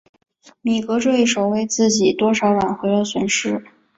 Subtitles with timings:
[0.61, 3.63] 米格这一手为自己多少挽回了损失。